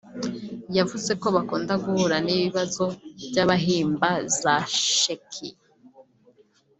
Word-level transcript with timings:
yavuze 0.77 1.11
ko 1.21 1.27
bakunda 1.35 1.73
guhura 1.83 2.17
n’ibibazo 2.25 2.83
by’abahimba 3.29 4.09
za 4.39 4.55
sheki 4.97 5.47